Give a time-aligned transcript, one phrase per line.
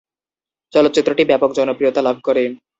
[0.73, 2.43] চলচ্চিত্রটি ব্যাপক জনপ্রিয়তা লাভ করে।